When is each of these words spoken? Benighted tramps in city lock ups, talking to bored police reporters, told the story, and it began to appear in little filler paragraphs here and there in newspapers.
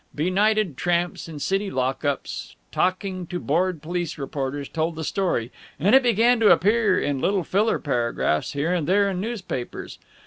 Benighted 0.15 0.77
tramps 0.77 1.29
in 1.29 1.37
city 1.37 1.69
lock 1.69 2.03
ups, 2.03 2.55
talking 2.71 3.27
to 3.27 3.39
bored 3.39 3.83
police 3.83 4.17
reporters, 4.17 4.67
told 4.67 4.95
the 4.95 5.03
story, 5.03 5.51
and 5.79 5.93
it 5.93 6.01
began 6.01 6.39
to 6.39 6.51
appear 6.51 6.99
in 6.99 7.21
little 7.21 7.43
filler 7.43 7.77
paragraphs 7.77 8.53
here 8.53 8.73
and 8.73 8.87
there 8.87 9.11
in 9.11 9.21
newspapers. 9.21 9.99